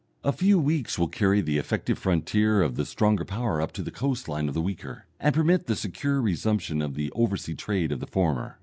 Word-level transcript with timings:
A 0.23 0.31
few 0.33 0.57
weeks 0.57 0.97
will 0.97 1.09
carry 1.09 1.41
the 1.41 1.59
effective 1.59 1.99
frontier 1.99 2.63
of 2.63 2.75
the 2.75 2.87
stronger 2.87 3.23
power 3.23 3.61
up 3.61 3.71
to 3.73 3.83
the 3.83 3.91
coast 3.91 4.27
line 4.27 4.47
of 4.47 4.55
the 4.55 4.59
weaker, 4.61 5.05
and 5.19 5.35
permit 5.35 5.59
of 5.61 5.65
the 5.67 5.75
secure 5.75 6.19
resumption 6.19 6.81
of 6.81 6.95
the 6.95 7.11
over 7.11 7.37
sea 7.37 7.53
trade 7.53 7.91
of 7.91 7.99
the 7.99 8.07
former. 8.07 8.57